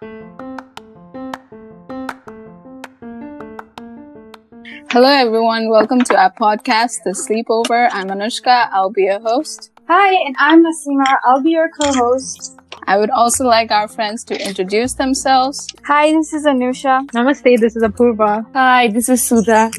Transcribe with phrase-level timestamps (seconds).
[0.00, 0.14] Hello,
[5.04, 5.68] everyone.
[5.68, 7.90] Welcome to our podcast, The Sleepover.
[7.92, 8.70] I'm Anushka.
[8.72, 9.72] I'll be your host.
[9.88, 11.18] Hi, and I'm Nasima.
[11.22, 12.58] I'll be your co-host.
[12.90, 15.68] I would also like our friends to introduce themselves.
[15.84, 17.06] Hi, this is Anusha.
[17.14, 18.44] Namaste, this is Apurva.
[18.52, 19.70] Hi, this is Sudha.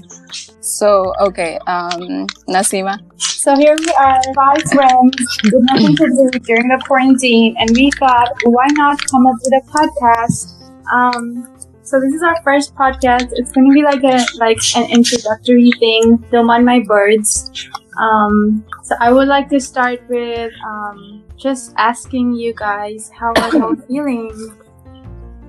[0.61, 2.95] So, okay, um, Nasima.
[3.19, 7.91] So here we are, five friends with nothing to do during the quarantine, and we
[7.99, 10.55] thought, why not come up with a podcast?
[10.93, 13.27] Um, so this is our first podcast.
[13.33, 16.15] It's going to be like a like an introductory thing.
[16.31, 17.51] Don't mind my birds.
[17.99, 23.50] Um, so I would like to start with um, just asking you guys how are
[23.54, 24.30] you feeling,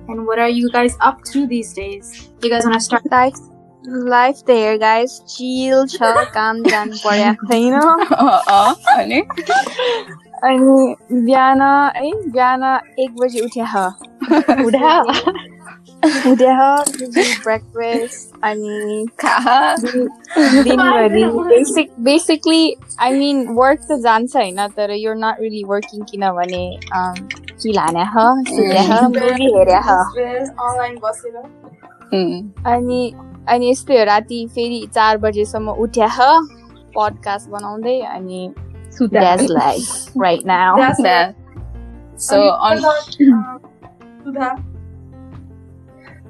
[0.08, 2.30] and what are you guys up to these days?
[2.42, 3.04] You guys want to start?
[3.10, 3.38] Life,
[3.84, 5.20] life there, guys.
[5.34, 9.20] Chill छ काम जानु परेको छैन अँ, अनि
[10.48, 11.62] अनि बिहान
[11.96, 12.62] है बिहान
[13.04, 13.86] एक बजी उठ्या
[14.66, 14.92] उठा
[16.25, 16.67] उठ्या
[17.43, 19.05] ब्रेकफास्ट अनि
[20.63, 22.63] दिनभरि basic basically
[22.99, 29.49] I mean work त जान्छ होइन तर युर नट रियली वर्किङ किनभने ह सुत्या मुभी
[29.55, 29.99] हेर्या ह।
[30.59, 31.37] अनलाइन बसेर।
[32.13, 33.01] उम्, अनि
[33.47, 36.07] अनि यस्तै हो राति फेरि चार बजेसम्म उठ्या
[36.95, 38.41] पडकास्ट बनाउँदै अनि
[40.17, 40.77] right now
[44.25, 44.72] that.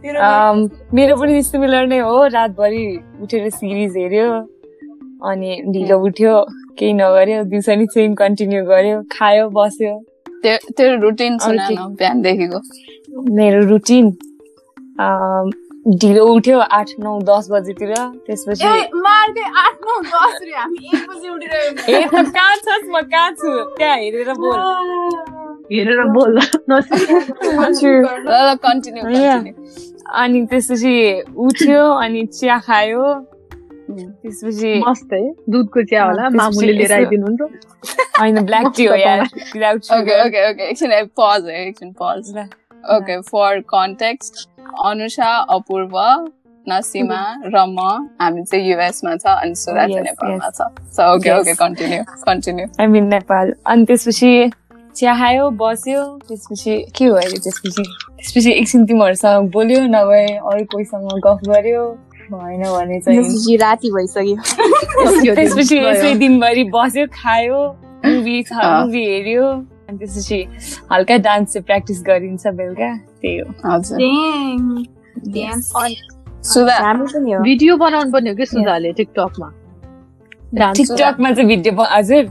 [0.04, 0.58] Sudha Um,
[0.94, 2.86] मेरो पनि सिमिलर नै हो रातभरि
[3.24, 4.28] उठेर सिरिज हेऱ्यो
[5.30, 6.34] अनि ढिलो उठ्यो
[6.80, 9.94] केही नगर्यो दिउँसो नि सेम कन्टिन्यू गर्यो खायो बस्यो।
[10.44, 12.60] तेरो रुटिन बिहानदेखिको?
[13.38, 14.06] मेरो रुटिन
[16.02, 17.94] ढिलो उठ्यो आठ नौ दस बजीतिर
[18.26, 18.64] त्यसपछि
[22.36, 23.52] कहाँ छस् म कहाँ छु?
[23.78, 24.60] त्यहाँ हेरेर बोल।
[25.72, 26.82] हेरेर बोल। ल
[28.28, 29.54] ल कन्टिन्यू कन्टिन्यू
[30.14, 30.96] अनि त्यसपछि
[31.38, 33.04] उठ्यो अनि चिया खायो।
[33.92, 37.42] त्यसपछि मस्त है। दुधको चिया होला। मामुले लिएर आइदिनुहुन्छ।
[38.20, 39.22] होइन ब्ल्याक टी हो यार।
[39.54, 40.68] Without Okay, okay, okay.
[40.70, 42.30] एकछिन pause है एकछिन pause.
[42.96, 44.48] Okay, for context,
[44.86, 45.98] Anusha अपूर्व
[46.68, 47.80] नसीमा र म
[48.22, 51.30] हामी चाहिँ युएस मा छ अनि सुरा चाहिँ नेपालमा छ। So okay.
[51.40, 53.54] Okay continue continue I mean Nepal.
[53.68, 54.32] अनि त्यसपछि
[54.96, 57.84] चिया खायो बस्यो त्यसपछि के हो अहिले त्यसपछि?
[58.18, 61.98] त्यसपछि एकछिन तिमीहरूसँग बोल्यो नभए अरू कोहीसँग गफ गर्यो
[62.32, 67.68] भएन भने चाहिँ। राति भइसक्यो। त्यसपछि यसै दिनभरि बस्यो खायो
[68.06, 69.48] मुभी। मुभी हेऱ्यो
[69.90, 70.48] अनि त्यसपछि
[70.92, 73.98] हल्का डान्स चाहिँ प्र्याक्टिस गरिन्छ बेलुका त्यही हो। हजुर।
[77.42, 79.52] भिडियो बनाउनु पर्ने हो कि सुधाले टिकटकमा?
[80.54, 82.26] डान्स टिकटकमा चाहिँ भिडियो हजुर।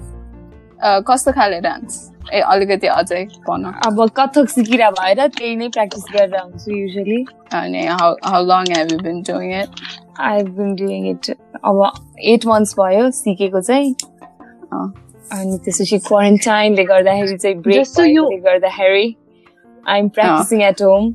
[0.85, 2.12] कस्तो खाले डान्स?
[2.34, 7.24] ए अलिकति अझै भन अब कथक सिकिरह भएर त्यही नै प्र्याक्टिस गरेर हुन्छु युजली
[7.62, 9.82] अनि how how long have you been doing it
[10.30, 11.30] I been doing it
[11.66, 11.84] अब
[12.34, 13.94] एट मन्थ्स भयो सिकेको चाहिँ
[14.74, 14.88] अँ।
[15.34, 19.08] अनि त्यसपछि क्वारेन्टाइनले गर्दाखेरि चाहिँ ब्रेक Just so you- गर्दाखेरि
[19.90, 21.14] I am practicing at home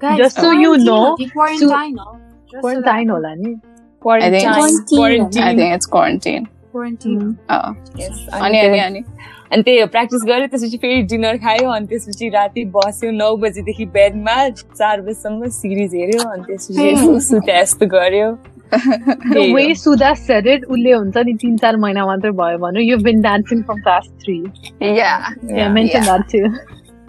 [0.00, 2.12] Guys, Just so you quarantine know, हो कि quarantine हो?
[2.50, 3.54] Just so क्वारेन्टाइन होला नि
[4.02, 6.44] quarantine I think- I quarantine think it's quarantine
[6.74, 7.22] quarantine.
[7.50, 11.69] अँ, Yes, अनि अनि अनि त्यही- अनि त्यही हो प्र्याक्टिस गऱ्यो त्यसपछि फेरि डिनर खायो
[11.69, 17.61] अनि त्यसपछि राति बस्यो नौ बजीदेखि बेडमा चार बजीसम्म सिरिज हेऱ्यो अनि त्यसपछि यसो सुते
[17.61, 18.31] जस्तो गर्यो
[18.73, 18.79] द
[19.33, 22.81] त्यही हो। वे सुधा सेड इट उसले हुन्छ नि तिन चार महिना मात्रै भयो भने
[22.81, 24.37] you been dancing from class three
[24.81, 25.31] yeah.
[25.49, 25.73] Yeah.
[25.73, 26.45] Mention that to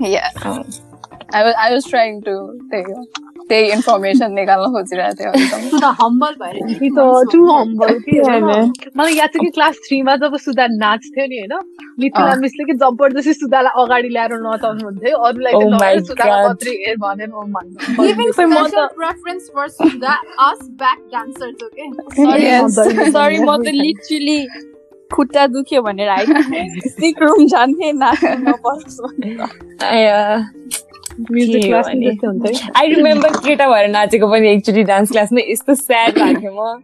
[0.07, 0.33] yeah.
[0.47, 0.63] अँ।
[1.35, 2.33] I was I was trying to
[2.71, 3.05] त्यही हो
[3.53, 5.31] त्यही इन्फर्मेसन निकाल्न खोजिरहेको
[8.29, 8.51] होइन
[8.99, 11.55] मलाई याद छ कि क्लास थ्रीमा जब सुधा नाच्थ्यो नि होइन?
[12.01, 15.81] मिथिला। मिसले कि जबरजस्ती सुधालाई अगाडि ल्याएर नचाउनु हुन्थ्यो। अरूलाई Oh म.
[23.13, 24.39] सरी त लिटरली
[25.13, 26.27] खुट्टा दुख्यो भनेर आइ
[26.89, 29.41] सिक रुम जान्थेँ नाच्नु नपर्छ भनेर।
[29.93, 30.19] आया,
[31.21, 32.11] म्युजिक के क्लास भने?
[32.11, 36.53] जस्तै हुन्छ है। आई रिमेम्बर केटा भएर नाचेको पनि एकचोटि डान्स क्लासमा यस्तो स्याड लाग्यो
[36.53, 36.83] म।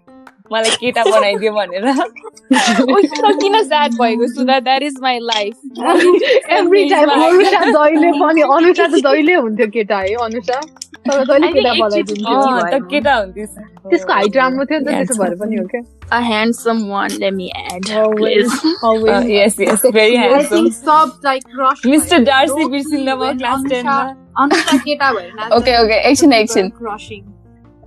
[0.52, 1.84] मलाई केटा बनाइदियो भनेर।
[3.40, 5.54] किन स्याड भएको Sudha that is my life
[6.58, 10.60] every time Anusha जहिले पनि अनुषा त जहिले हुन्थ्यो केटा है अनुषा।
[11.06, 13.46] I केटा एकचोटि बनाइदिन्थ्यो अँ, त केटा हुन्थ्यो
[13.90, 17.34] त्यसको हाइट राम्रो थियो नि त त्यसो भएर पनि हो क्या A handsome one, let
[17.38, 17.88] me add.
[18.02, 18.52] Always,
[18.90, 19.26] always.
[19.30, 21.82] Yes yes very I handsome think sub like crush.
[23.72, 23.98] टेनमा
[24.44, 26.70] Anusha केटा भएर नाच्दा Okay, okay, एकछिन, एकछिन.
[26.78, 27.26] Crushing.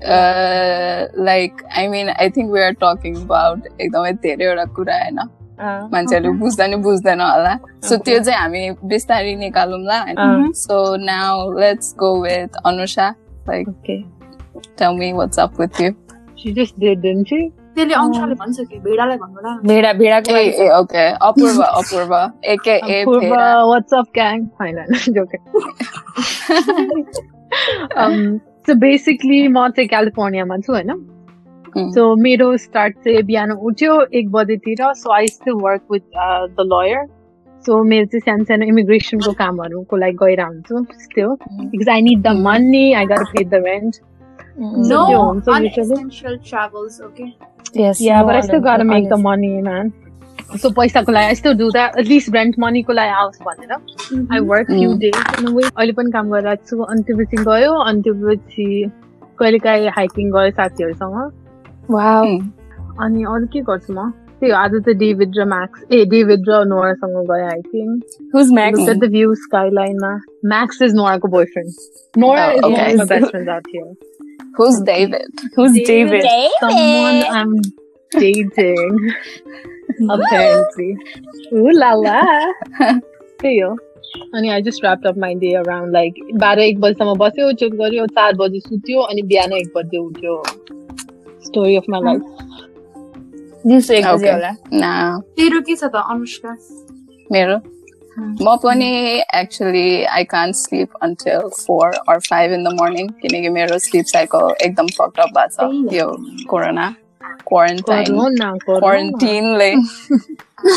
[0.02, 5.20] uh, like I mean I think we are talking about एकदमै धेरैवटा कुरा होइन
[5.62, 7.54] अँ, मान्छेहरूले बुझ्दा नि बुझ्दैन होला।
[7.88, 8.62] सो त्यो चाहिँ हामी
[8.92, 9.98] बिस्तारै निकालौँला
[10.66, 10.76] so
[11.06, 13.08] now let's go with Anusha.
[13.50, 13.68] Like.
[14.80, 15.92] Tell me what's up with you
[16.42, 17.40] She just did, didn't she?
[17.76, 18.78] त्यसले अंशले भन्छ कि?
[18.86, 22.14] भेडालाई भन्नुला भेडा भेडाको ए लागि। ए ओके अपूर्व अपूर्व।
[22.54, 22.96] एके ए
[23.72, 24.40] what's up, gang?
[24.58, 25.42] Fine, I'm joking.
[27.98, 30.90] um, so basically, म चाहिँ क्यालिफोर्नियामा छु होइन?
[30.92, 31.00] Mm.
[31.78, 36.02] सो मेरो स्टार्ट चाहिँ बिहान उठ्यो एक बजेतिर so I still work with
[36.60, 37.06] the lawyer
[37.66, 41.36] so मेरो चाहिँ सानो सानो इमिग्रेसनको कामहरूको लागि गएर हुन्छु still
[41.74, 44.00] because I need the money, I gotta pay the rent.
[44.62, 45.68] No त्यो हुन्छ usually.
[45.72, 47.28] unessential travels, okay?
[47.82, 49.28] Yes, Yeah, no but I still other- gotta make the honest.
[49.28, 49.92] money, man.
[50.64, 51.96] So पैसाको लागि I still do that.
[52.02, 53.76] At least rent money को लागि आओस् भनेर.
[54.38, 55.00] I work few Mm.
[55.04, 55.70] days in a way.
[55.78, 58.68] अहिले पनि काम गरिरहेको छु अनि त्योपछि गयो अनि त्योपछि
[59.40, 61.41] कहिलेकाहीँ हाइकिङ गयो साथीहरूसँग
[61.97, 62.25] Wow.
[63.05, 64.11] अनि अरू के गर्छु म
[64.41, 67.93] त्यही हो, आज चाहिँ डेभिड र म्याक्स ए डेभिड र नोरासँग गयो hiking
[68.33, 68.79] Who's Max?
[68.79, 70.11] Look at the view skylineमा
[70.53, 72.93] Max is नोराको boyfriend Nora Oh, is one okay.
[72.93, 73.89] of my best friends out here.
[74.59, 75.41] Who's David?
[75.57, 76.23] Who's David.
[76.27, 76.61] David?
[76.61, 77.57] Someone I'm
[78.13, 79.01] dating.
[80.17, 80.91] Apparently.
[81.53, 82.21] Ooh la la.
[82.81, 83.71] त्यही हो
[84.35, 88.07] अनि I just wrapped up my day around like बाह्र एक बजीसम्म बस्यो check गर्यो
[88.21, 90.37] चार बजी सुत्यो अनि बिहान एक बजी उठ्यो
[91.46, 92.22] स्टोरी अफ माई लाइफ
[93.66, 94.34] दिउँसो एक बजे Okay.
[94.34, 95.20] होला.
[95.38, 96.56] तेरो के छ त अनुष्का
[97.30, 97.58] मेरो
[98.44, 98.90] म पनि
[99.36, 104.54] actually I can't sleep until four or five in the morning किनकि मेरो स्लिप साइकल
[104.66, 106.08] एकदम फकअप भएको छ यो
[106.50, 106.88] corona
[107.48, 109.72] quarantine क्वारेन्टिनले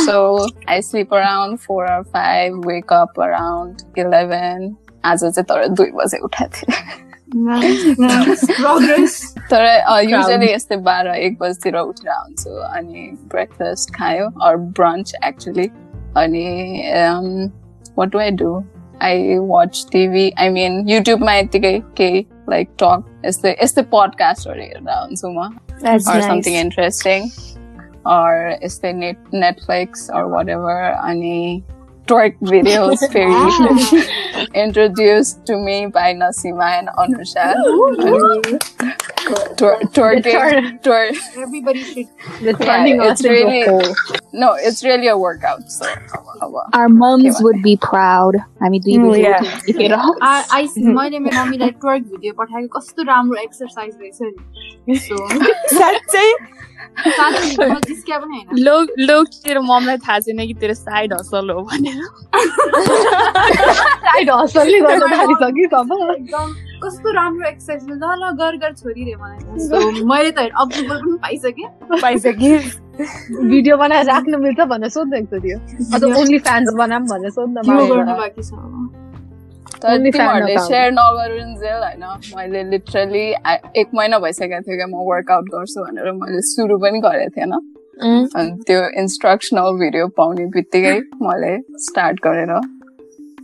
[0.04, 0.20] so
[0.68, 4.74] I sleep around four or five wake up around eleven
[5.04, 7.12] आज चाहिँ तर दुई बजे उठाएको थिएँ
[9.50, 9.64] तर
[10.10, 15.66] युजली यस्तै बाह्र एक बजीतिर उठेर हुन्छु अनि ब्रेकफास्ट खायो अर ब्रन्च एक्चुली
[16.22, 16.46] अनि
[17.98, 18.52] what do I do
[19.02, 25.28] I watch TV I mean युट्युबमा यत्तिकै केही लाइक टक यस्तै यस्तै पडकास्टहरू हेर्दा हुन्छु
[25.28, 25.50] म
[25.82, 27.30] something interesting.
[28.06, 30.74] Or is there net Netflix or whatever.
[31.08, 31.64] Any
[32.09, 37.43] twerk videos very introduced to me by Nasima and Anusha.
[39.57, 42.07] Twer- twerking, twer- everybody should
[42.41, 43.93] The turning Yeah, us it's into really- a whole.
[44.33, 45.61] no, it's really a workout.
[45.75, 48.39] So, uh, well, Our moms Okay, would be proud.
[48.63, 49.43] हामी दुई Mm, बजे yeah.
[49.43, 54.17] उठेर देखेर। I- I- मैले मेरो मम्मीलाई twerk video पठाएको कस्तो राम्रो एक्सर्साइज रहेछ
[54.89, 55.27] नि सो
[55.77, 56.27] साँच्चै
[58.66, 62.00] लोक लोक तेरो ममलाई थाहा छैन कि तेरो साइड हसल हो भनेर
[64.80, 66.54] गर्न थालिसक्यो तब एकदम
[66.84, 71.18] कस्तो राम्रो एक्सर्साइज ल ल गर गर छोरी रे मलाई सो मैले त अप्रुभल पनि
[71.22, 71.68] पाइसकेँ
[72.00, 72.58] पाइसक्यो
[73.48, 75.58] भिडियो बनाएर राख्नु मिल्छ भनेर सोध्दैछु थियो
[75.94, 79.03] अझ ओन्ली फ्यान्स बनाऊँ भनेर सोध्न बाँकी छ
[79.83, 80.71] अब। तर Only fan तिमीहरूले account.
[80.71, 82.03] सेयर नगरुन्जेल होइन
[82.37, 83.25] मैले लिटरली
[83.81, 87.53] एक महिना भइसकेको थियो क्या म वर्कआउट गर्छु भनेर मैले सुरु पनि गरेको थिएन
[88.39, 91.55] अनि त्यो इन्स्ट्रक्सनल भिडियो पाउने बित्तिकै मैले
[91.87, 92.59] स्टार्ट गरेर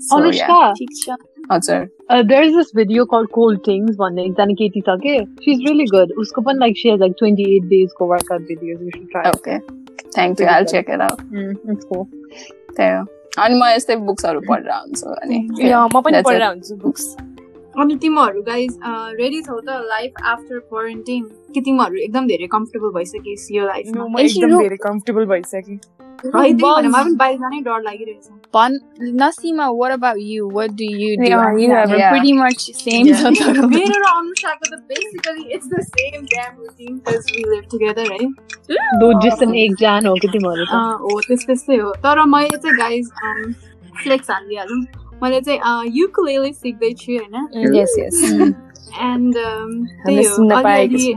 [0.06, 0.24] So, yeah.
[0.24, 1.16] अनुष्का ठिक छ
[1.52, 1.84] हजुर
[2.14, 5.14] Uh, there is this video called Cold Things भन्ने एकजना केटी छ के
[5.46, 8.92] she's really good उसको पनि like she has like 28 days को workout videos you
[8.96, 9.36] should try it.
[9.36, 9.58] Okay
[10.16, 12.06] thank you I check it out Mm, it's cool.
[12.78, 13.04] त्यही हो
[13.39, 16.43] अनि म यस्तै बुक्सहरू पढेर हुन्छु अनि म पनि पढेर.
[16.45, 17.17] हुन्छु बुक्स
[17.79, 18.79] अनि तिमीहरू गाइज
[19.21, 24.19] रेडी छौ त लाइफ आफ्टर क्वारेन्टाइन कि तिमीहरू एकदम धेरै कम्फर्टेबल भइसकेस् यो लाइफमा म
[24.21, 25.79] एकदम धेरै कम्फर्टेबल भइसकेँ
[26.20, 28.78] है त्यही भने मलाई पनि बाहिर जानै डर लागिरहेछ भन
[29.22, 32.14] Naseema what about you what do you do Yeah, you have- We're yeah.
[32.14, 36.98] pretty much same छ तर मेरो र अनुषाको त basically it's the same damn routine
[37.00, 41.20] because we live together है दो जिसन एक जान हो कि तिमीहरू त अँ, हो
[41.28, 43.10] त्यस त्यस्तै हो तर मैले चाहिँ गाइज
[44.04, 44.82] फ्लेक्स हालिदिइहालौँ
[45.22, 51.14] मैले चाहिँ युकुलेले सिक्दैछु होइन यस यस एन्ड हामीले सुन्न पाएको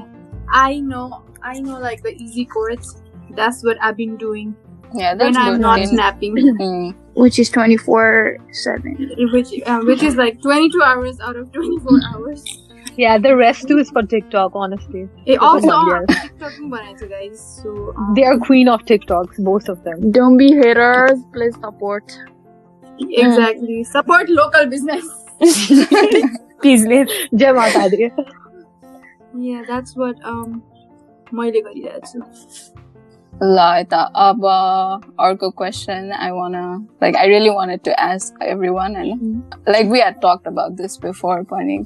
[0.59, 1.03] I know
[1.47, 2.95] I know like the easy course
[3.33, 4.53] that's what I been doing
[4.95, 5.61] Yeah, when that's I'm good.
[5.61, 6.95] not In- snapping, Mm.
[7.15, 12.45] which is 24/7 which uh, which is like 22 hours out of 24 hours.
[13.03, 15.03] yeah the rest too is for TikTok honestly
[15.35, 16.23] It also Oh, on yes.
[16.23, 17.43] TikTok बनाएको छु guys.
[17.59, 22.17] So um, they are queen of TikToks both of them don't be haters please support
[23.27, 25.05] exactly support local business.
[26.63, 28.11] प्लिजले जय माता दी
[29.47, 30.55] Yeah, that's what um
[31.39, 32.23] मैले गरिरहेको छु.
[33.33, 34.45] ल यता अब
[35.21, 36.53] अर्को question I want
[37.03, 40.99] like I really wanted to ask every one होइन like we had talked about this
[41.03, 41.79] before पनि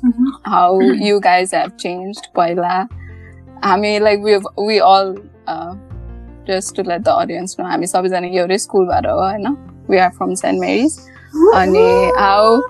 [0.47, 2.75] how you guys have change पहिला
[3.65, 5.15] हामी like we we all
[6.47, 9.57] just to let the audience know हामी सबैजना एउटै स्कुलबाट हो होइन
[9.91, 10.99] we are from Saint Mary's
[11.55, 11.85] अनि
[12.19, 12.61] how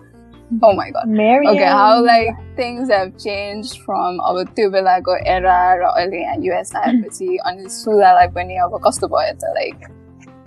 [0.63, 1.47] oh my god Mary.
[1.49, 6.75] okay how like things have changed from अब त्यो बेलाको एरा र अहिले यहाँ युएस
[6.77, 9.91] आएपछि अनि सुधालाई पनि अब कस्तो भयो त like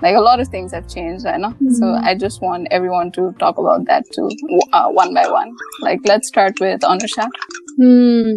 [0.03, 1.49] like a lot of things have changed I know
[1.79, 4.29] so I just want everyone to talk about that too
[4.73, 7.27] uh, one by one like let's start with Anusha
[7.79, 8.33] Hmm,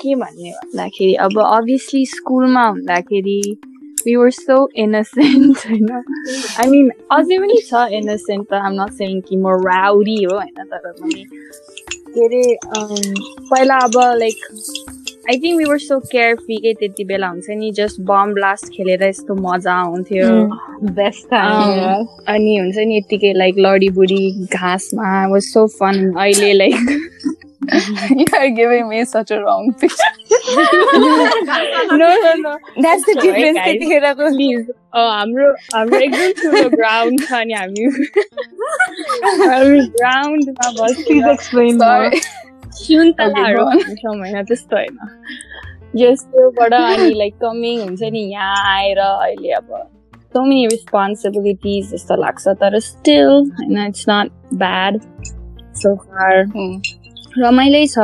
[0.00, 3.40] के भन्ने भन्दाखेरि अब अभियसली स्कुलमा हुँदाखेरि
[4.07, 5.89] were so innocent होइन
[6.57, 10.91] I mean अझै पनि छ innocent त not saying कि म rowdy हो होइन तर
[10.91, 11.23] पनि
[12.13, 12.43] के अरे
[12.77, 13.13] um,
[13.51, 14.35] पहिला अब like
[15.29, 18.69] I think we were so care free के त्यति बेला हुन्छ नि जस्ट बम ब्लास्ट
[18.75, 20.29] खेलेर यस्तो मजा आउँथ्यो
[20.99, 21.73] Best time.
[21.77, 22.05] Yeah.
[22.33, 26.97] अनि हुन्छ नि यत्तिकै लाइक लडीबुडी घाँसमा वाज सो फन अहिले like
[28.19, 30.13] you are giving me such a wrong picture.
[31.91, 37.53] No no no That's the difference त्यतिखेरको प्लिज हाम्रो हाम्रो एकदम ठुलो ग्राउन्ड छ अनि
[37.53, 37.87] हामी
[39.95, 42.21] ग्राउन्डमा Please बसेर
[42.68, 42.72] explain more.
[42.72, 43.82] sorry सुन्तलाहरू Okay, go on.
[43.88, 44.98] भन्छौँ होइन त्यस्तो होइन
[45.96, 49.68] यस्तोबाट अनि लाइक कमिङ हुन्छ नि यहाँ आएर अहिले अब
[50.34, 54.30] सो मेनी रेस्पोन्सिबिलिटिज जस्तो लाग्छ तर स्टिल होइन it's not
[54.62, 55.00] bad
[55.82, 56.72] so far Hmm.
[57.38, 57.98] रमाइलै छ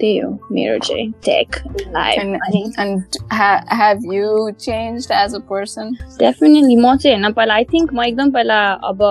[0.00, 1.56] त्यही हो मेरो चाहिँ टेक
[1.88, 4.28] लाइफ and, अनि and ha- have you
[4.66, 9.02] changed as a person definitely म चाहिँ होइन पहिला आई थिङ्क म एकदम पहिला अब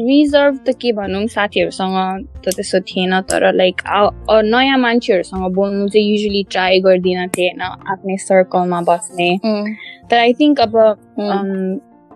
[0.00, 1.96] रिजर्भ त के भनौँ साथीहरूसँग
[2.44, 3.82] त त्यस्तो थिएन तर लाइक
[4.46, 9.30] नयाँ मान्छेहरूसँग बोल्नु चाहिँ युजली ट्राई गर्दिनँ थिएँ होइन आफ्नै सर्कलमा बस्ने.
[10.10, 10.76] तर आई थिङ्क अब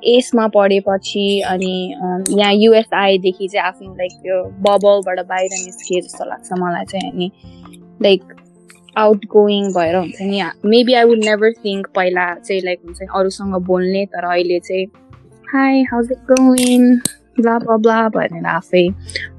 [0.03, 1.75] एसमा पढेपछि अनि
[2.39, 7.31] यहाँ युएस आएदेखि चाहिँ आफ्नो लाइक त्यो बबलबाट बाहिर निस्किए जस्तो लाग्छ मलाई चाहिँ अनि
[8.03, 8.35] लाइक
[8.97, 13.09] आउट गोइङ भएर हुन्छ नि maybe I would never think पहिला चाहिँ लाइक हुन्छ नि
[13.15, 14.87] अरूसँग बोल्ने तर अहिले चाहिँ
[15.55, 16.97] hi how's it going
[17.41, 18.89] blah blah blah भनेर आफै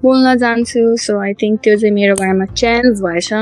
[0.03, 3.33] बोल्न जान्छु सो आई थिङ्क त्यो चाहिँ मेरो बारेमा चेन्ज भएछ।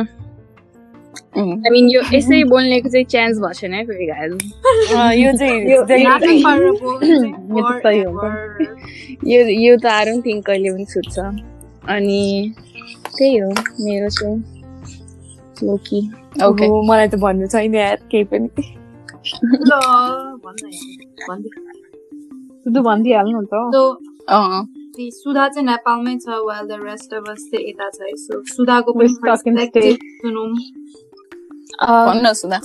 [1.38, 1.65] Mm.
[1.65, 4.05] आई मिन यो यसै बोल्नेको चाहिँ चेन्ज भएको छैन है फेरि
[9.31, 11.19] यो यो- त डोन्ट थिङ्क कहिले पनि छुट्छ
[11.89, 12.53] अनि
[13.17, 14.43] त्यही हो मेरो चाहिँ
[15.63, 18.50] लोकी अब मलाई त भन्नु छैन यार केही पनि।
[19.43, 19.72] ल,
[20.43, 21.50] भन्न हेर्नु, भन्दै।
[22.63, 23.55] सुधु भनिदिइहाल्नु नि त
[25.13, 28.94] सुधा चाहिँ नेपालमै छ while the rest of us चाहिँ यता छ है सो सुधाको
[32.08, 32.60] भन्नु सुधा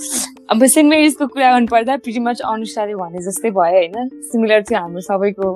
[0.51, 5.01] अब सेन्ट मेरिजको कुरा गर्नुपर्दा प्रिटी मच अनुसारले भने जस्तै भयो होइन सिमिलर थियो हाम्रो
[5.07, 5.49] सबैको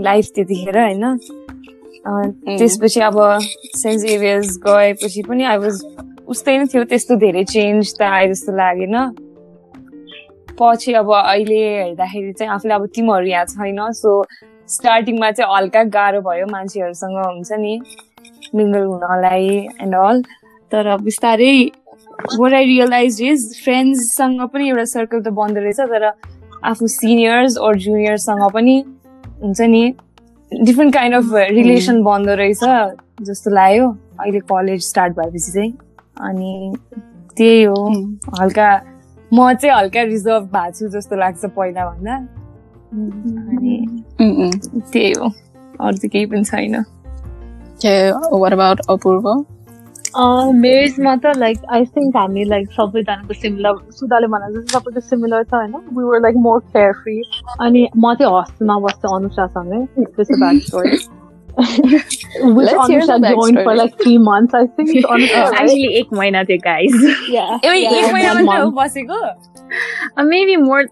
[0.00, 3.16] लाइफ त्यतिखेर होइन अँ, त्यसपछि अब
[3.76, 5.80] सेन्ट जेभियर्स गएपछि पनि आई वाज
[6.34, 8.96] उस्तै नै थियो त्यस्तो धेरै चेन्ज त आए जस्तो लागेन
[10.60, 14.12] पछि अब अहिले हेर्दाखेरि चाहिँ आफूले अब तिमीहरू यहाँ छैन सो
[14.76, 17.80] स्टार्टिङमा चाहिँ हल्का गाह्रो भयो मान्छेहरूसँग हुन्छ नि
[18.54, 19.48] मिङ्गल हुनलाई
[19.82, 20.22] एन्ड अल
[20.72, 21.54] तर बिस्तारै
[22.38, 26.04] what I realized is फ्रेन्ड्ससँग पनि एउटा सर्कल त बन्दो रहेछ तर
[26.64, 28.74] आफ्नो सिनियर्स or जुनियरसँग पनि
[29.42, 29.82] हुन्छ नि
[30.52, 32.60] डिफ्रेन्ट काइन्ड अफ रिलेसन बन्दो रहेछ
[33.22, 33.88] जस्तो लाग्यो।
[34.20, 35.72] अहिले कलेज स्टार्ट भएपछि चाहिँ।
[36.28, 36.74] अनि
[37.36, 37.88] त्यही हो।
[38.40, 38.68] हल्का
[39.34, 42.39] म चाहिँ हल्का रिजर्भ भएको छु जस्तो लाग्छ पहिला भन्दा
[42.92, 43.86] अनि.
[44.92, 45.28] त्यही हो
[45.80, 46.84] अरू त केही पनि छैन
[48.32, 49.44] what about Apurva?
[50.52, 55.54] मेरिजमा त लाइक आई थिङ्क हामी लाइक सबैजनाको सिमिलर सुधाले भने जस्तो सबैको सिमिलर छ
[55.54, 57.22] होइन we were like more care free
[57.60, 60.98] अनि म चाहिँ हस्टेलमा बस्छु अनुषासँगै त्यस्तो back story
[61.50, 64.90] the Anusha joined for like three months, I think.
[64.90, 65.40] Anusha?
[65.44, 66.92] Actually एक महिना थियो गाइज
[67.32, 67.58] Yeah.
[67.64, 68.70] एक महिना one मात्रै.
[68.70, 69.49] बसेको
[70.30, 70.84] मेबी मोर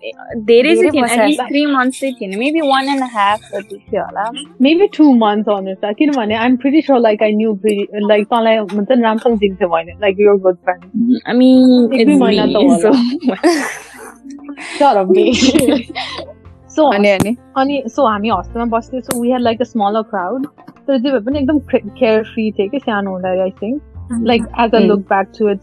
[0.51, 4.25] धेरै चाहिँ थिएन। एटलिस्ट थ्री मन्थ्स चाहिँ थिएन मेबी वान एन्ड हाफ जति थियो होला
[4.67, 5.93] Maybe two months, Anusha.
[5.99, 9.93] किनभने I'm pretty sure like I knew pretty, like तँलाई हुन्छ नि राम्रोसँग चिन्थ्यो मैले
[10.07, 10.83] like your good friend.
[11.27, 11.51] हामी
[12.01, 12.57] एक दुई महिना त
[16.77, 16.85] so.
[16.93, 20.47] अनि अनि अनि सो हामी हस्टेलमा बस्थ्यौँ so we had like a smaller crowd
[20.87, 24.75] तर जे भए पनि एकदम केयर फ्री थियो कि सानो हुँदाखेरि I think like as
[24.75, 24.79] a.
[24.79, 25.61] Look back to it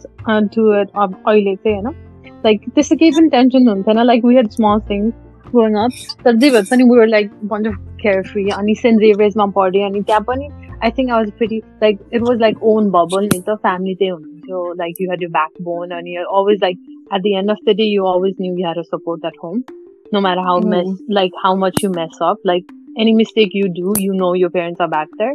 [0.56, 1.96] to it अहिले चाहिँ होइन
[2.45, 5.13] लाइक त्यस्तो केही पनि टेन्सन हुन्थेन like we had small things
[5.51, 9.01] growing up तर जे भए पनि we were like bunch of care free अनि सेन्ट
[9.01, 10.49] जेभियर्समा पढेँ अनि त्यहाँ पनि
[10.85, 14.13] I think I was pretty like it was like own bubble नि त फ्यामिली चाहिँ
[14.13, 15.29] हुनुहुन्थ्यो like you had you
[15.63, 16.79] backbone अनि always like
[17.11, 19.65] at the end of the day, you always knew you had a support at home,
[20.13, 22.39] no matter how mess, like how much you mess up.
[22.45, 22.65] Like
[22.99, 25.35] any mistake you do, you know your parents are back there.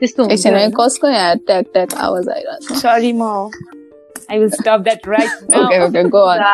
[0.00, 3.73] त्यस्तो एकछिन है हुन्थ्यो कसको यहाँ ट्याक ट्याक आवाज आइरहेको छ sorry म
[4.30, 6.44] I will stop that right okay okay go on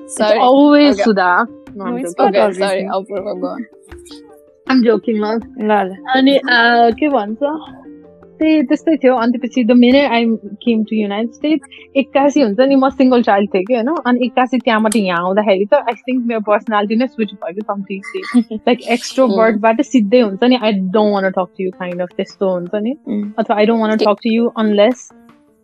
[0.00, 1.04] It's sorry always Okay.
[1.04, 1.32] Sudha.
[1.78, 2.36] No, I'm it's joking.
[2.36, 3.18] not Okay, sorry, obviously.
[3.18, 3.64] Apurva, go on.
[4.66, 5.42] I'm joking, love.
[5.60, 6.56] ल ल अनि अ,
[7.00, 7.42] के भन्छ
[8.40, 10.24] त्यही त्यस्तै थियो अनि त्यसपछि the minute I
[10.64, 14.58] came to United States एक्कासी हुन्छ नि म सिङ्गल चाइल्ड थिएँ कि होइन अनि एक्कासी
[14.64, 19.80] त्यहाँबाट यहाँ आउँदाखेरि त आई थिङ्क मेरो पर्सनालिटी नै स्विच भयो कि कम्प्लिटली लाइक एक्सट्रोभर्टबाट
[19.92, 23.24] सिधै हुन्छ नि I don't want talk to you kind of त्यस्तो हुन्छ नि Mm.
[23.38, 25.08] अथवा I don't want talk to you unless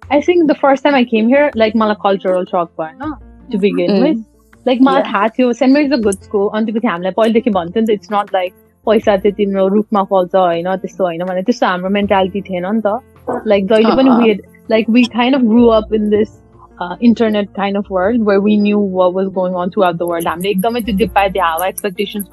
[0.09, 3.13] I think the first time I came here like मलाई कल्चरल सक भएन
[3.53, 4.03] to begin Mm.
[4.03, 7.81] With like मलाई थाहा थियो saint Mary's a good school अनि त्यसपछि हामीलाई पहिलेदेखि भन्थ्यो
[7.81, 8.53] नि त इट्स नट लाइक
[8.87, 13.43] पैसा चाहिँ तिम्रो रुखमा फल्छ होइन त्यस्तो होइन भने त्यस्तो हाम्रो मेन्टालिटी थिएन नि त
[13.47, 14.35] लाइक जहिले पनि अँ, अँ। We
[14.71, 16.31] like we kind of grew up in this
[16.80, 20.26] Uh, internet kind of world where we knew what was going on throughout the world.
[20.26, 20.62] I'm like, it's
[20.94, 22.30] dipped our expectations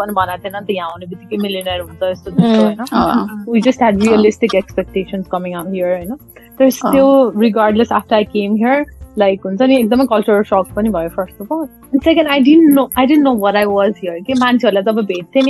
[1.36, 1.84] millionaire
[2.30, 2.80] hmm.
[2.92, 3.50] oh, hmm.
[3.50, 6.20] We just had realistic expectations coming out here, you know.
[6.58, 8.86] There's still, regardless, after I came here,
[9.18, 12.88] like हुन्छ नि एकदमै cultural shock पनि भयो first of all second I didn't know
[12.98, 15.42] I didn't know what I was here के मान्छेहरूलाई तब भेट्थेँ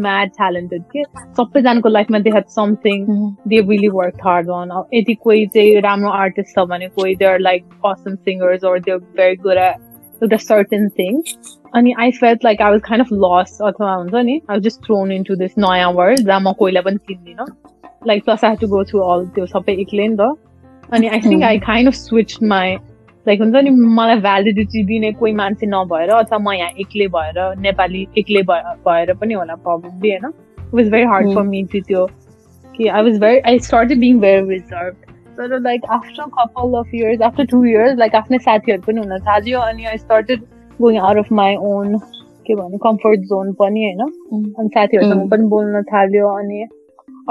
[0.00, 1.04] mad talented के
[1.38, 3.06] सबैजनाको लाइफमा they have something
[3.48, 7.64] they believe work hard on यदि कोही चाहिँ राम्रो आर्टिस्ट छ भने कोही they're like
[7.86, 11.22] custom singers or they're very good एउटा सर्टन थिङ
[11.74, 14.80] अनि I felt like I was kind of lost अथवा हुन्छ नि I was just
[14.80, 17.46] thrown into this नयाँ वर्ल्ड जहाँ म कोहीलाई पनि किन्दिनँ
[18.10, 21.20] like plus I had to go through all त्यो सबै एक्लै नि त अनि I
[21.26, 22.64] think I kind of switched my
[23.26, 23.70] like हुन्छ नि
[24.00, 29.12] मलाई भ्यालिडिटी दिने कोही मान्छे नभएर अथवा म यहाँ एक्लै भएर नेपाली एक्लै भए- भएर
[29.22, 30.32] पनि होला प्रब्लमली होइन
[30.78, 31.34] was very hard Mm.
[31.38, 32.04] for me to त्यो
[32.76, 35.00] कि I was very I started being very reserved
[35.38, 39.18] तर like after a couple of years after two years like आफ्नै साथीहरू पनि हुन
[39.30, 40.44] थाल्यो अनि I started
[40.78, 41.96] going out of my own
[42.46, 45.30] के भन्ने कम्फर्ट जोन पनि होइन अनि साथीहरूसँग Mm.
[45.30, 46.64] पनि बोल्न थाल्यो अनि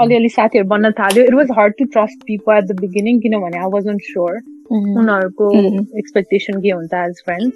[0.03, 3.69] अलिअलि साथीहरू बन्न थाल्यो it was hard to trust people at the beginning किनभने आई
[3.77, 4.39] वाजन स्योर
[4.77, 5.77] उनीहरूको Mm.
[5.99, 7.55] एक्सपेक्टेसन के हुन्छ एज फ्रेन्ड्स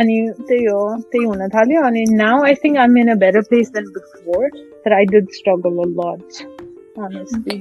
[0.00, 0.16] अनि
[0.48, 0.80] त्यही हो
[1.12, 4.48] त्यही हुन थाल्यो अनि now I think I'm in a better place than before
[4.84, 6.42] तर I did struggle a lot
[7.02, 7.54] honestly.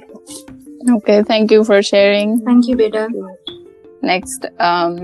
[0.94, 2.32] Okay, thank you for sharing.
[2.48, 3.04] Thank you, Beta.
[4.10, 4.98] Next, um,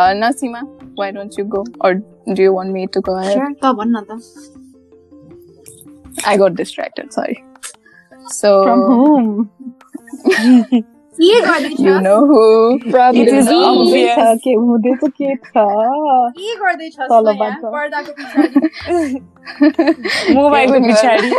[0.00, 0.60] uh, Nasima,
[1.00, 1.62] why don't you go?
[1.80, 3.38] Or do you want me to go ahead?
[3.38, 4.18] Sure, त भन्न त
[6.26, 7.38] I got distracted, sorry.
[8.29, 9.49] So from whom?
[11.19, 11.41] ये
[11.79, 12.79] you know who?
[12.91, 14.15] From it is obvious.
[14.17, 15.65] था कि मुझे तो के था.
[16.39, 19.19] ये गर्दै छ सो यार पर्दाको पछाडि.
[20.33, 21.29] मोबाइलको पछाडि.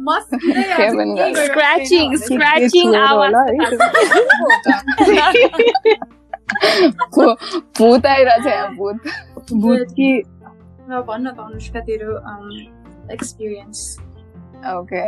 [0.00, 3.34] मस्त स्क्रैचिंग स्क्रैचिंग आवाज़
[7.78, 8.96] भूत आइरहेछ यहाँ भूत
[9.52, 10.22] भूत कि
[10.88, 12.16] भन्न त अनुष्का तेरो
[14.72, 15.02] ओके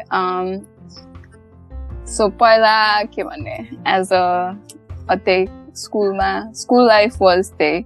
[2.13, 3.57] सो पहिला के भन्ने
[3.97, 7.85] एज अ त्यही स्कुलमा स्कुल लाइफ वाज त्यही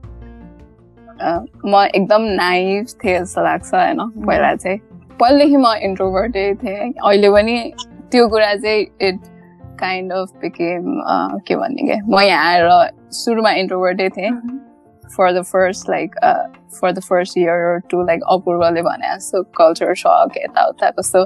[1.66, 4.78] म एकदम नाइभ थिएँ जस्तो लाग्छ होइन पहिला चाहिँ
[5.20, 7.56] पहिलेदेखि म इन्ट्रोभर्टै थिएँ अहिले पनि
[8.12, 9.20] त्यो कुरा चाहिँ इट
[9.80, 10.94] काइन्ड अफ बिकेम
[11.46, 14.33] के भन्ने के म यहाँ आएर सुरुमा इन्ट्रोभर्टै थिएँ
[15.44, 20.37] first like uh for the first year or two like अपूर्वले भने जस्तो culture shock
[20.37, 21.24] यताउता कस्तो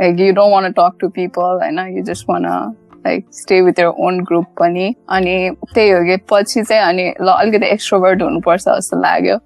[0.00, 2.56] like you don't want to talk to people होइन you just want to
[3.04, 5.34] like stay with your own group पनि अनि
[5.74, 9.38] त्यही हो कि पछि चाहिँ अनि ल अलिकति एक्सट्रोभर्ट हुनुपर्छ जस्तो लाग्यो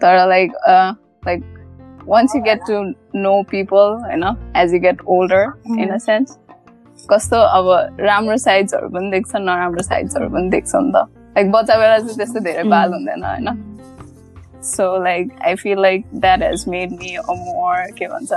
[0.00, 0.52] तर like
[1.26, 1.50] like
[2.06, 2.80] once you get to
[3.16, 5.44] know people होइन as you get older
[5.78, 6.38] in a sense
[7.10, 11.98] कस्तो अब राम्रो साइड्सहरू पनि देख्छ नराम्रो साइड्सहरू पनि देख्छ नि त लाइक बच्चा बेला
[11.98, 13.48] चाहिँ त्यस्तो धेरै बाल हुँदैन होइन
[14.64, 18.32] so like I feel like that has made me a more के भन्छ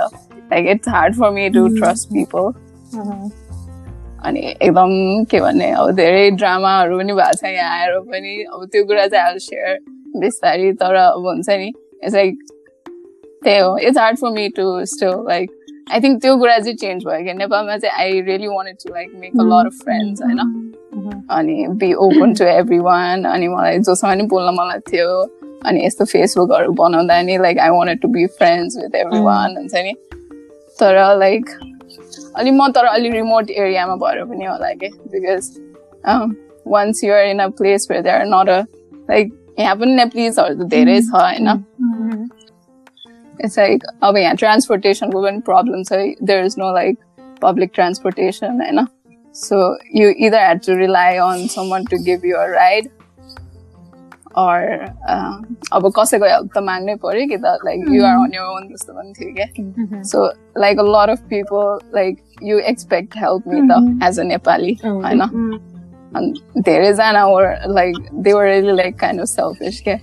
[0.52, 2.52] like it's hard for me to trust people
[4.20, 8.84] अनि एकदम के भन्ने अब धेरै ड्रामाहरू पनि भएको छ यहाँ आएर पनि अब त्यो
[8.84, 9.78] कुरा चाहिँ आई सेयर
[10.16, 11.72] बिस्तारै तर अब हुन्छ नि
[12.04, 12.38] इट्स लाइक
[13.42, 15.50] त्यही हो it's hard for me to still like
[15.92, 19.12] I think त्यो कुरा चाहिँ चेन्ज भयो कि नेपालमा चाहिँ I really wanted to like
[19.20, 20.38] make a lot of friends होइन
[21.30, 22.44] अनि be open to
[22.82, 25.08] everyone अनि मलाई जोसँग नि बोल्न मलाई थियो
[25.64, 29.94] अनि यस्तो फेसबुकहरू बनाउँदा नि like I wanted to be friends with everyone हुन्छ नि
[30.78, 31.50] तर लाइक
[32.36, 35.50] अलि म तर अलि रिमोट एरियामा भएर पनि होला कि because
[36.66, 38.60] once you're in a place where they're not a
[39.10, 42.28] like यहाँ पनि नेप्लिजहरू त धेरै छ होइन
[43.38, 46.98] इट्स लाइक अब यहाँ ट्रान्सपोर्टेसनको पनि प्रब्लम छ there is no like
[47.42, 48.86] public transportation होइन
[49.34, 49.58] so
[49.94, 52.88] you either had to rely on someone to give you a ride
[54.37, 54.59] or
[55.13, 55.33] uh,
[55.73, 58.93] अब कसैको हेल्प त माग्नै पर्यो कि त like you are on your own जस्तो
[58.93, 60.25] पनि थियो क्या। So
[60.61, 65.21] like a lot of people like you expect help me त एज अ नेपाली होइन?
[66.15, 67.27] अनि धेरैजना
[67.73, 69.97] like they were really like kind of selfish क्या।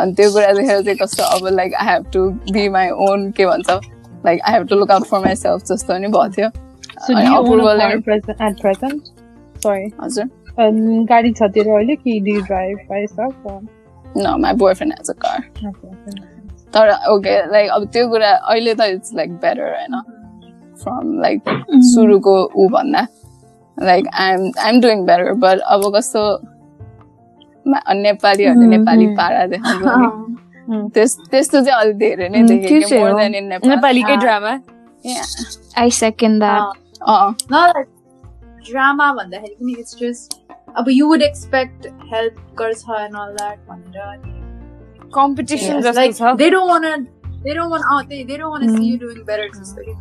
[0.00, 3.46] अनि त्यो कुरा देखेर चाहिँ कस्तो अब like I have to be my own के
[3.46, 3.70] भन्छ?
[4.26, 6.48] Like I have to look out for myself जस्तो नि भएको थियो.
[10.02, 13.34] हजुर। Um, गाडी छ तेरो अहिले कि drive by yourself?
[13.44, 13.60] Or?
[14.16, 15.92] न my boyfriend has a car Okay.
[16.74, 20.00] तर ओके लाइक अब त्यो कुरा अहिले त इट्स लाइक बेटर होइन
[20.82, 21.40] फ्रम लाइक
[21.94, 23.06] सुरुको ऊ भन्दा
[23.76, 26.22] like I'm I'm doing better but अब कस्तो
[27.66, 29.16] मा- नेपालीहरूले नेपाली mm.
[29.16, 33.48] पारा देखाउनु त्यस्तो चाहिँ अलिक धेरै नै देखेँ त्यो कि चाहिँ more हो। than in
[33.48, 33.68] Nepal.
[33.68, 34.16] नेपालीकै.
[34.16, 34.58] Drama
[35.04, 35.24] Yeah.
[35.76, 36.42] I second
[38.64, 40.40] drama one the hell it's just
[40.74, 43.58] uh, but you would expect help Karzha and all that
[45.12, 47.06] competition yes, like they don't want to
[47.44, 48.78] they don't want out oh, they, they don't want to mm.
[48.78, 49.00] see you mm.
[49.00, 49.96] doing better future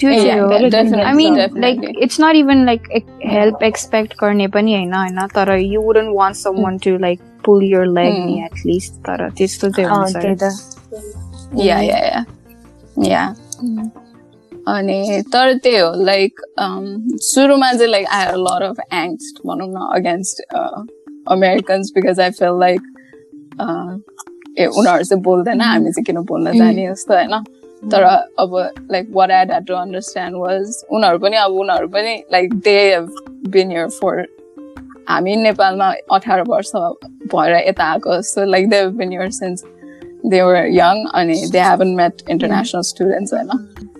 [0.00, 1.02] yeah, yeah, definitely.
[1.02, 1.86] I mean, definitely.
[1.86, 2.86] like it's not even like
[3.22, 7.62] help expect karne pani hai na, na tara you wouldn't want someone to like pull
[7.62, 8.44] your leg mm.
[8.44, 10.36] at least tara this to answer.
[11.52, 12.24] yeah, yeah, yeah,
[12.96, 13.34] yeah.
[13.62, 14.07] Mm.
[14.68, 16.40] अनि तर त्यही हो like
[17.22, 20.42] सुरुमा चाहिँ like I have lot of angst भनौँ न against
[21.28, 22.80] Americans because I feel like
[24.58, 27.42] ए उनीहरू चाहिँ बोल्दैन हामी चाहिँ किन बोल्न जाने जस्तो होइन?
[27.82, 28.02] तर
[28.38, 28.56] अब
[28.90, 33.10] like what I had to understand was उनीहरू पनि अब उनीहरू पनि like they have
[33.48, 34.26] been here for
[35.08, 36.72] हामी नेपालमा अठार वर्ष
[37.34, 39.64] भएर यता आएको जस्तो like they have been here since
[40.31, 43.49] they were young अनि they haven't met international students होइन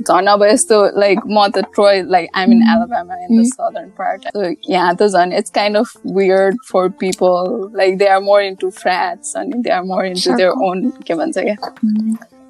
[0.08, 4.30] झन् अब यस्तो लाइक म त Troy like I'm in Alabama in the southern part
[4.70, 9.36] यहाँ त झन् it's kind of weird for people like they are more into frats
[9.38, 11.56] अनि they are more into their own के भन्छ क्या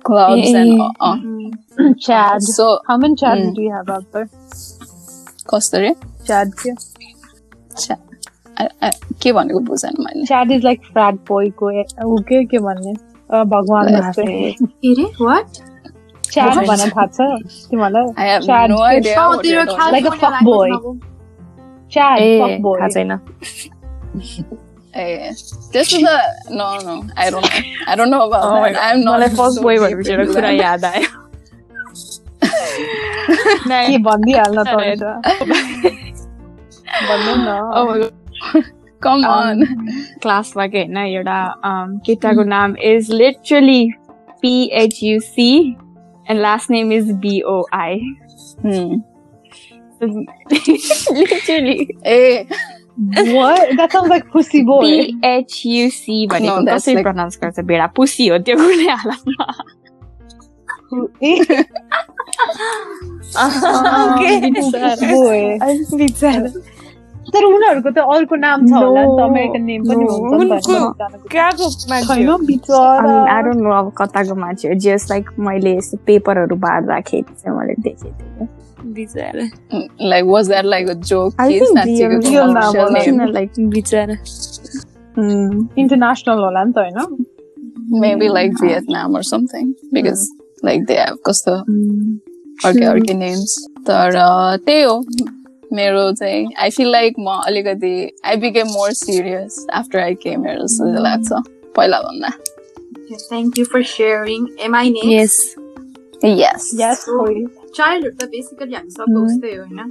[0.06, 2.40] clubs and Chad.
[2.56, 3.54] So How many Chads Mm.
[3.58, 4.28] do you have out there?
[5.54, 5.94] कसरी
[6.28, 6.52] Chad.
[6.62, 6.72] के?
[8.64, 11.72] I- I- के भनेको बुझेन मैले Chad is like frat boy को
[12.06, 13.95] ऊ के के भन्ने अ, भगवान
[15.21, 15.47] वाट
[16.25, 17.27] च्याट भनेर थाहा छ
[17.71, 18.71] तिमीहरूलाई chat
[19.93, 20.71] like a fuck boy
[21.93, 23.13] chat fuck boy थाहा छैन
[24.95, 25.33] ए
[25.73, 26.09] त्यस्तो त
[26.53, 27.47] no no I don't
[27.89, 31.17] I don't know about I am not fuck boy भनेर कुरा याद आयो
[33.69, 34.75] के भनिदिइहाल्न त
[37.09, 38.11] भन्नु न
[39.06, 39.64] Come on.
[40.22, 43.82] क्लासमा के होइन एउटा um, केटाको नाम is literally
[44.42, 45.52] PHUC
[46.30, 48.00] and last name is BOI
[48.66, 49.02] Hmm.
[51.18, 52.46] Literally Eh,
[53.36, 53.70] What?
[53.78, 54.82] That sounds like pussy boy.
[54.86, 59.48] PHUC भनेको No, that's कसरी like- प्रनाउन्स गर्छ बेडा पुसी हो त्यो कुनै हालतमा
[65.12, 65.60] boy.
[65.98, 66.48] बिचारा
[67.35, 70.05] तर उनीहरूको त अर्को नाम छ होला नि त अमेरिकन नेम पनि.
[70.11, 70.63] हुन्छ
[73.79, 78.49] अब कताको मान्छे हो जस लाइक मैले यस्तो पेपरहरू बाँड्दाखेरि चाहिँ मैले देखेको थिएँ
[78.95, 79.45] बिचारा
[81.55, 82.95] real commercial name.
[82.95, 83.05] name.
[83.05, 84.15] किन लाइक बिचारा
[85.79, 86.99] इन्टरनेसनल होला नि त होइन?
[88.39, 90.23] Like Vietnam or something because
[90.63, 91.53] like they have कस्तो
[92.69, 93.53] अर्कै अर्कै नेम्स
[93.89, 94.11] तर
[94.67, 94.95] त्यही हो।
[95.74, 100.62] मेरो चाहिँ आई फिल लाइक म अलिकति I became more serious after I came here
[100.62, 101.44] जस्तो लाग्छ
[101.76, 102.38] पहिला भन्दा
[103.22, 104.46] Thank you for sharing.
[104.60, 105.60] Am I next?
[106.24, 107.06] Yes yes yes
[107.76, 109.90] childhood त बेसिकली हामी सबै उस्तै हो होइन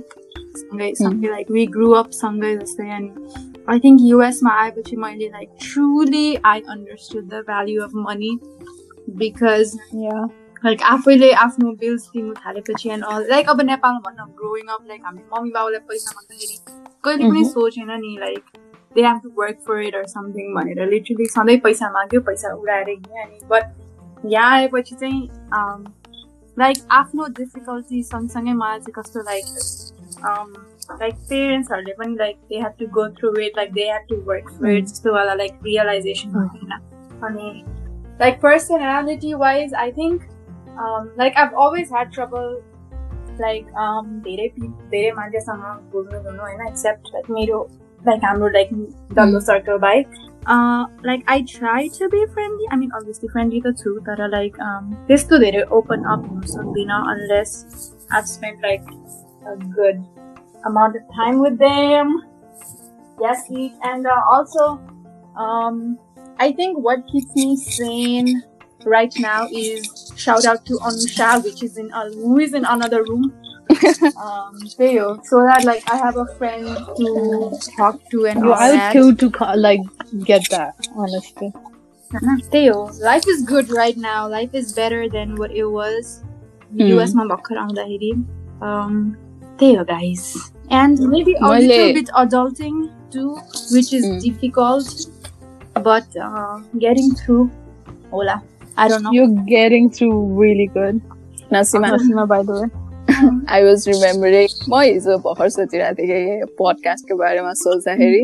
[0.60, 3.10] सँगै सँगै लाइक वी ग्रु अप सँगै जस्तै अनि
[3.68, 8.32] आई थिङ्क युएसमा आएपछि मैले like truly I understood the value of money
[9.18, 9.74] because
[10.65, 15.01] like आफैले आफ्नो बिल्स दिनु थालेपछि एन्ड अल लाइक अब नेपालमा भन्न ग्रोइङ अप लाइक
[15.05, 16.57] हामी मम्मी बाबुलाई पैसा माग्दाखेरि
[17.03, 18.57] कहिले पनि सोचेन नि like
[18.95, 20.85] they have to work for it or something भनेर.
[20.89, 25.29] लिटरली सधैँ पैसा माग्यो पैसा उडाएर हिँड्यो अनि बट यहाँ आएपछि चाहिँ
[26.57, 29.45] लाइक आफ्नो डिफिकल्टी सँगसँगै मलाई चाहिँ कस्तो लाइक
[31.01, 34.49] लाइक पेरेन्ट्सहरूले पनि like they have to go through it like they have to work
[34.51, 36.71] for it जस्तोवाला like realisation होइन
[37.27, 37.51] अनि
[38.21, 40.21] like personality wise I think
[41.18, 42.60] Like I've always had trouble
[43.40, 43.66] like
[44.24, 47.66] धेरै धेरै मान्छेसँग बोल्नु गर्नु होइन एक्सेप्ट लाइक मेरो
[48.06, 48.70] लाइक हाम्रो लाइक
[49.14, 50.14] डल्लो सर्कल बाहेक
[51.06, 54.56] like I try to be friendly I mean obviously friendly त छु तर लाइक
[55.08, 57.54] त्यस्तो धेरै ओपन अप हुनु सक्दिनँ unless
[58.14, 58.90] I spend like
[59.46, 60.04] a good
[60.64, 62.22] amount of time with them.
[63.20, 63.72] Yes, eat.
[63.82, 64.80] And uh, also,
[65.36, 65.98] um,
[66.38, 68.42] I think what keeps me sane
[68.84, 69.95] right now is
[70.26, 73.32] shout out to Anusha, which is in uh, who is in another room.
[73.72, 76.66] um, त्यही हो so that like I have a friend
[76.96, 77.12] to
[77.76, 78.92] talk to and Yo, all I would that.
[78.96, 79.80] kill to co- like
[80.32, 80.88] get that.
[81.04, 81.52] Honestly.
[82.14, 86.10] त्यही हो life is good right now life is better than what it was
[86.88, 88.12] US मा भर्खर आउँदाखेरि
[88.70, 88.98] um,
[89.60, 90.26] त्यही हो guys
[90.80, 92.82] and maybe a मैले- little bit adulting
[93.16, 93.30] too
[93.76, 94.20] which is Mm.
[94.26, 94.92] difficult
[95.88, 96.54] but uh,
[96.86, 97.42] getting through
[98.12, 98.36] होला
[98.76, 101.00] I don't know You're getting through really good.
[101.52, 102.68] Nasima Nasima, by the way.
[103.54, 108.22] I was remembering म हिजो भर्खर सोचिरहेको थिएँ कि पोडकास्टको बारेमा सोच्दाखेरि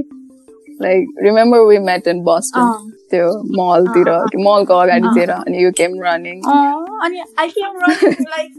[0.83, 3.27] like remember we met in Boston अँ। त्यो
[3.59, 8.25] मलतिर अँ, अँ, कि मलको अगाडितिर अनि यु केम रनिङ अँ, अनि I came running
[8.37, 8.53] like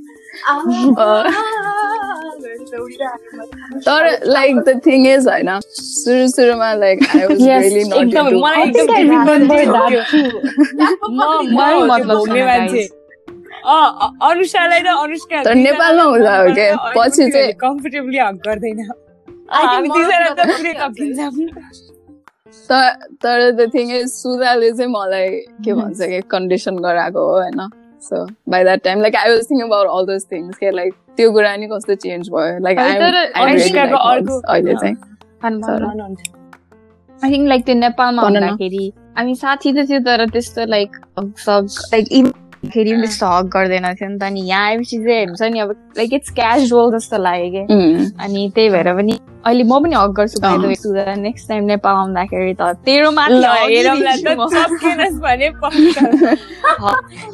[3.87, 8.69] तर लाइक द थिङ इज होइन सुरु सुरुमा like I was really not एकदम मलाई
[8.69, 8.85] एकदम
[11.55, 12.89] मलाई मतलब मान्छे
[14.29, 18.81] अनुषालाई र अनुष्का तर नेपालमा हुँदा हो क्या, पछि चाहिँ- कम्फर्टेबली हक गर्दैन
[19.51, 20.73] हामी दुईजना त पुरै
[23.23, 25.31] तर द थिङ इज सुजाले चाहिँ मलाई
[25.65, 27.61] के भन्छ कि कन्डिसन गराएको हो होइन
[28.09, 31.33] so by that time like I was thing about all those things के लाइक त्यो
[31.33, 32.59] कुरा नि कस्तो चेन्ज भयो?
[32.65, 34.97] लाइक अहिले चाहिँ
[37.25, 40.91] आई थिङ्क लाइक त्यो नेपालमा। हुँदाखेरि हामी साथी त थियो तर त्यस्तो लाइक
[41.21, 42.33] सग लाइक
[42.65, 45.71] फेरि पनि त्यस्तो हक गर्दैन थियो नि त। अनि यहाँ आएपछि चाहिँ हुन्छ नि अब
[45.99, 50.11] लाइक इट्स क्याजुअल जस्तो लाग्यो कि। उम्, अनि त्यही भएर पनि अहिले म पनि हक
[50.11, 50.37] गर्छु।
[51.21, 53.35] नेक्स्ट टाइम नेपाल आउँदाखेरि त तेरो ल माथि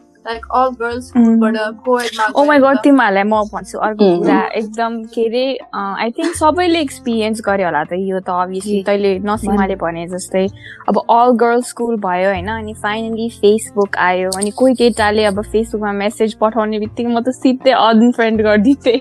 [0.25, 1.55] like all girls schoolबाट
[1.85, 4.19] co-edमा ओ माई गड तिमीहरूलाई म भन्छु अर्को Mm.
[4.19, 9.13] कुरा एकदम के अरे आई थिङ्क सबैले एक्सपिरियन्स गर्यो होला त यो त अभियसली तैँले
[9.25, 10.45] नसिमाले भने जस्तै
[10.89, 15.91] अब अल गर्ल्स स्कुल भयो होइन अनि फाइनली फेसबुक आयो अनि कोही केटाले अब फेसबुकमा
[16.03, 18.99] मेसेज पठाउने बित्तिकै म त सिधै अनफ्रेन्ड गरिदिन्थेँ।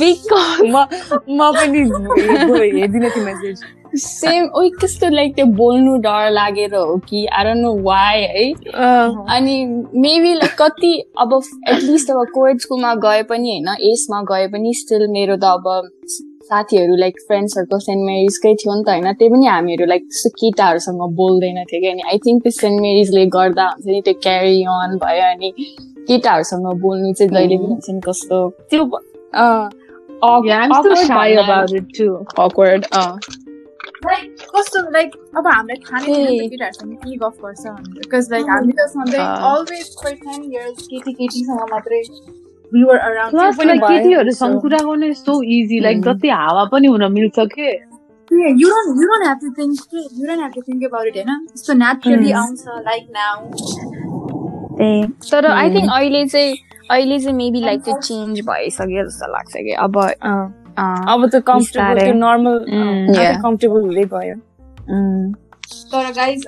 [0.00, 0.84] बिकज म
[1.30, 1.84] म पनि
[2.80, 3.64] हेर्दिनँ त्यो मेसेज
[3.96, 8.44] सेम ओइ कस्तो लाइक त्यो बोल्नु डर लागेर हो कि आई डोन्ट नो वाइ है
[9.30, 9.64] अनि
[9.96, 15.06] मेबी लाइक कति अब एटलिस्ट अब कोएड स्कुलमा गए पनि होइन एसमा गए पनि स्टिल
[15.10, 15.84] मेरो त अब
[16.44, 21.06] साथीहरू लाइक फ्रेन्ड्सहरूको सेन्ट मेरिजकै थियो नि त होइन त्यही पनि हामीहरू लाइक त्यस्तो केटाहरूसँग
[21.14, 24.98] बोल्दैन थियो कि अनि आई थिङ्क त्यो सेन्ट मेरिजले गर्दा हुन्छ नि त्यो क्यारी अन
[24.98, 25.50] भयो अनि
[26.08, 28.84] केटाहरूसँग बोल्नु चाहिँ जहिले पनि हुन्छ नि कस्तो त्यो
[34.54, 38.86] कस्तो like अब हामीलाई थाहा नै केटाहरूसँग के गफ गर्छ भनेर बिकज लाइक हामी त
[38.94, 42.02] सधैँ अँ। always for 10 years केटी केटीसँग मात्रै
[43.88, 46.04] केटीहरूसँग कुरा गर्नु easy like Mm.
[46.04, 47.72] जति हावा पनि हुन मिल्छ के
[48.30, 49.72] Yeah, you don't you don't have to think
[50.18, 52.38] you don't have to think about it होइन यस्तो naturally Mm.
[52.42, 53.34] आउँछ like now
[55.30, 55.76] तर आई Hmm.
[55.76, 56.56] थिङ्क अहिले चाहिँ
[56.90, 59.98] अहिले चाहिँ मेबी लाइक त्यो चेन्ज भइसक्यो जस्तो लाग्छ कि अब
[60.76, 63.42] अब त कम्फर्टेबल। त्यो नर्मल Mm.
[63.42, 64.34] कम्फर्टेबल हुँदै गयो
[64.94, 65.32] उम्,
[65.92, 66.46] तर गाइज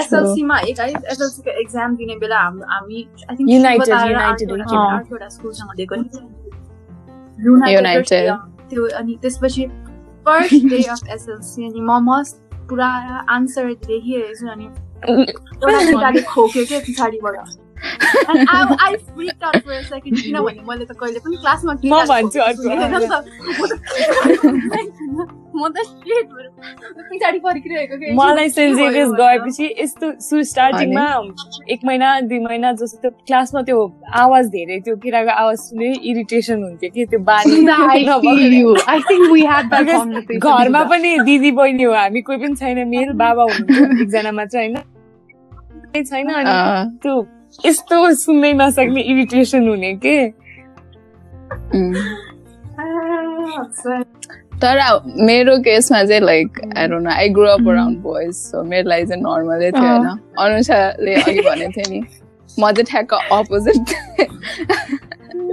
[0.00, 2.96] एसएलसीमा गाइज एसएलसीको एक्जाम दिने बेला हाम्रो हामी
[3.30, 5.94] आई थिङ्क United, United, अँ। आठवटा स्कुलसँग दिएको.
[8.70, 9.66] त्यो अनि त्यसपछि
[10.26, 12.34] फर्स्ट डे अफ एसएलसी अनि म मस्त
[12.68, 12.88] पुरा
[13.34, 14.68] आन्सर लेखिरहेको छु अनि
[15.08, 17.36] एउटा केटाले खोक्यो क्या पछाडिबाट
[20.00, 22.38] किनभने मैले त कहिले पनि क्लासमा म भन्छु
[28.18, 28.76] मलाई सेन्ट।
[29.18, 31.06] गएपछि यस्तो सु स्टार्टिङमा
[31.70, 33.78] एक महिना दुई महिना जस्तो त्यो क्लासमा त्यो
[34.14, 37.56] आवाज धेरै त्यो केटाको आवाज सुने इरिटेसन हुन्थ्यो कि त्यो बानी
[40.38, 44.76] घरमा पनि दिदी बहिनी हो हामी कोही पनि छैन मेल बाबा हुनुहुन्छ एकजना मात्र होइन
[46.04, 46.52] छैन अनि
[47.02, 47.14] त्यो
[47.66, 50.16] यस्तो सुन्नै नसक्ने इरिटेसन हुने के?
[54.62, 54.78] तर
[55.26, 59.06] मेरो केसमा चाहिँ like I don't know I grow up around boys so मेरो लागि
[59.06, 62.00] चाहिँ नर्मलै थियो होइन। अनुसारले अघि भनेको थियो नि
[62.58, 63.86] म चाहिँ ठ्याक्क opposite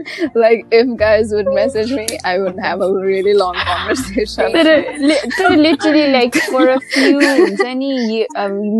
[0.36, 4.68] Like if guys would message me I would have a really long conversation तर
[5.06, 8.26] li- तर literally like for a few हुन्छ नि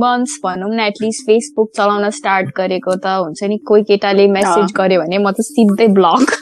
[0.05, 5.01] मन्थ्स भनौँ न एटलिस्ट फेसबुक चलाउन स्टार्ट गरेको त हुन्छ नि कोही केटाले मेसेज गर्यो
[5.03, 6.39] भने म त सिधै ब्लग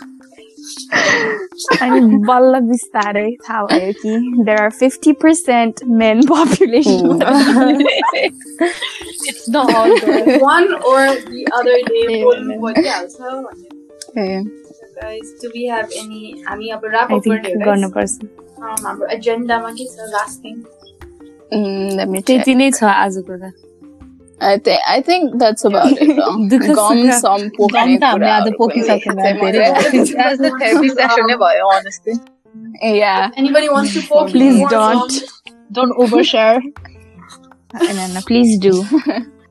[1.84, 4.12] अनि बल्ल बिस्तारै थाहा भयो कि
[4.48, 7.18] there are fifty percent men population
[9.30, 10.28] It's not all good.
[10.42, 14.42] One or the other day बोल्नु परिहाल्छ भन्ने ए,
[15.01, 15.33] guys.
[15.41, 16.43] Do we have any?
[16.45, 18.29] I mean, wrap up I think day, gone a person.
[18.57, 19.11] Um, I don't.
[19.11, 20.65] Agenda, ma ki last thing.
[21.51, 22.41] Mm, let me check.
[24.41, 26.75] I think I think that's about it.
[26.75, 28.19] Gum some poke ne pura.
[28.19, 29.15] Yeah, the poke session.
[29.15, 32.13] That's the therapy session um, ne boy, honestly.
[32.81, 33.29] Yeah.
[33.29, 35.13] If anybody wants to poke, please don't.
[35.71, 36.61] Don't overshare.
[37.73, 38.85] And then, please do.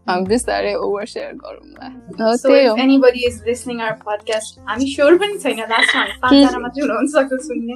[0.10, 1.88] हामी बिस्तारै over share गरौँला
[2.20, 6.02] हो So त्यही if हो anybody is listening our podcast, हामी sure पनि छैन लास्टमा
[6.02, 7.76] हामी पाँचजना मात्रै हुनुहुन्छ सक्छ सुन्ने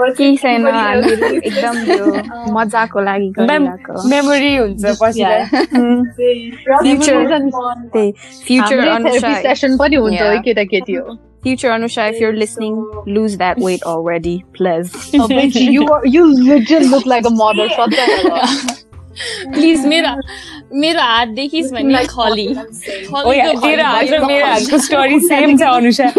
[0.00, 4.54] But केही if छैन anybody else हामीहरू is एकदम यो मजाको लागि मेम- गरिरहेको मेमोरी
[4.56, 5.54] हुन्छ पछि Yeah.
[5.80, 6.52] उम्, listening,
[6.84, 7.50] Future.
[7.58, 7.88] fun.
[7.92, 8.12] त्यही
[8.46, 10.32] फ्युचर हाम्रो therapy अनुसार session पनि हुन्छ Yeah.
[10.32, 12.76] है केटाकेटी हो फ्युचर अनुसार if you're listening
[13.14, 14.92] lose that weight already please
[15.34, 17.68] Bitch, you are you legit look like a model.
[17.76, 18.80] Shut the hell up.
[19.54, 20.08] Please मेरो
[20.82, 23.06] मेरो हात देखिस् भने Like खली I'm saying.
[23.14, 26.12] खलीको तेरो हात र मेरो हातको स्टोरी सेम छ अनुसार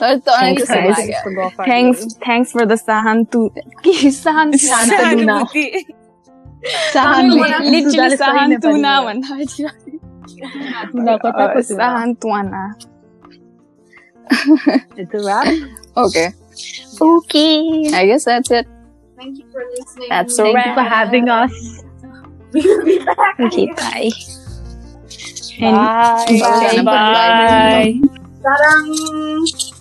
[0.00, 0.98] तर तँलाई Thanks, कस्तो guys.
[0.98, 3.40] लाग्यो थ्याङ्क्स थ्याङ्क्स फर द सहान्तु
[3.84, 5.64] के सहान्तु सहानुभूति
[7.70, 9.34] लिटरली सहान्तुना भन्दा
[11.62, 12.62] सहान्तुना
[14.30, 15.46] It's a wrap.
[15.96, 16.26] Okay.
[17.02, 17.44] Okay
[17.94, 18.66] I guess that's it.
[19.18, 20.08] Thank you for listening.
[20.10, 20.74] That's a Thank you wrap.
[20.74, 21.52] for having us.
[22.53, 23.39] We will be back.
[23.39, 24.09] Okay, bye.
[25.59, 26.25] And bye.
[26.39, 26.83] Bye.
[26.83, 26.83] bye.
[26.83, 27.99] bye.
[28.43, 29.79] bye.